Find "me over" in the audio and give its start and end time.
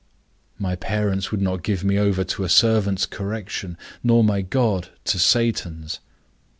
1.83-2.23